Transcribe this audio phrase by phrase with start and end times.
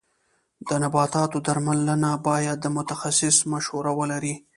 [0.67, 4.35] د نباتو درملنه باید د متخصص مشوره ولري.